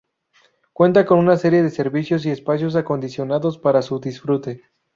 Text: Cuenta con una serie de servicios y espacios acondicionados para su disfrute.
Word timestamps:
Cuenta 0.73 1.05
con 1.05 1.19
una 1.19 1.37
serie 1.37 1.61
de 1.61 1.69
servicios 1.69 2.25
y 2.25 2.31
espacios 2.31 2.75
acondicionados 2.75 3.59
para 3.59 3.83
su 3.83 3.99
disfrute. 3.99 4.63